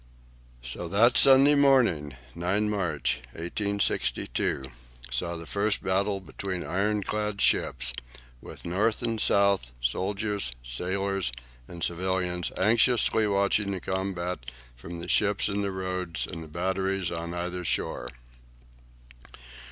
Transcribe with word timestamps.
So 0.63 0.87
that 0.87 1.15
Sunday 1.15 1.53
morning, 1.53 2.15
9 2.33 2.67
March, 2.71 3.21
1862, 3.33 4.65
saw 5.11 5.35
the 5.35 5.45
first 5.45 5.83
battle 5.83 6.19
between 6.19 6.65
ironclad 6.65 7.39
ships, 7.39 7.93
with 8.41 8.65
North 8.65 9.03
and 9.03 9.21
South, 9.21 9.71
soldiers, 9.79 10.51
sailors, 10.63 11.31
and 11.67 11.83
civilians 11.83 12.51
anxiously 12.57 13.27
watching 13.27 13.69
the 13.69 13.79
combat 13.79 14.39
from 14.75 15.01
the 15.01 15.07
ships 15.07 15.47
in 15.47 15.61
the 15.61 15.69
Roads 15.69 16.25
and 16.25 16.41
the 16.43 16.47
batteries 16.47 17.11
on 17.11 17.35
either 17.35 17.63
shore. 17.63 18.09